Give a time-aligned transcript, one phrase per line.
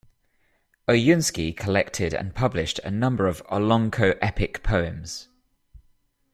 [0.87, 5.27] Oyunsky collected and published a number of Olonkho epic poems.